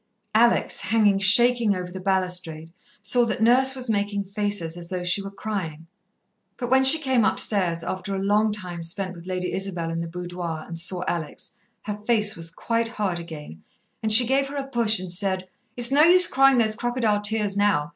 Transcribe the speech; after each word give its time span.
Alex, 0.33 0.79
hanging 0.81 1.19
shaking 1.19 1.75
over 1.75 1.91
the 1.91 1.99
balustrade, 1.99 2.71
saw 3.03 3.23
that 3.23 3.39
Nurse 3.39 3.75
was 3.75 3.87
making 3.87 4.23
faces 4.23 4.75
as 4.75 4.89
though 4.89 5.03
she 5.03 5.21
were 5.21 5.29
crying. 5.29 5.85
But 6.57 6.71
when 6.71 6.83
she 6.83 6.97
came 6.97 7.23
upstairs, 7.23 7.83
after 7.83 8.15
a 8.15 8.19
long 8.19 8.51
time 8.51 8.81
spent 8.81 9.13
with 9.13 9.27
Lady 9.27 9.53
Isabel 9.53 9.91
in 9.91 10.01
the 10.01 10.07
boudoir, 10.07 10.63
and 10.67 10.79
saw 10.79 11.03
Alex, 11.07 11.55
her 11.83 11.97
face 12.03 12.35
was 12.35 12.49
quite 12.49 12.87
hard 12.87 13.19
again, 13.19 13.61
and 14.01 14.11
she 14.11 14.25
gave 14.25 14.47
her 14.47 14.57
a 14.57 14.65
push 14.65 14.99
and 14.99 15.11
said, 15.11 15.47
"It's 15.77 15.91
no 15.91 16.01
use 16.01 16.25
crying 16.25 16.57
those 16.57 16.75
crocodile 16.75 17.21
tears 17.21 17.55
now. 17.55 17.89